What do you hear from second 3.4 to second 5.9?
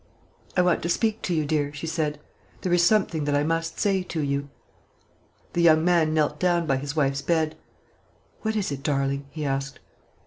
must say to you." The young